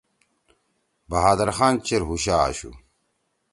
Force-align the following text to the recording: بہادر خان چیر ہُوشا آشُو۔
بہادر 1.09 1.49
خان 1.57 1.73
چیر 1.85 2.01
ہُوشا 2.07 2.35
آشُو۔ 2.47 2.71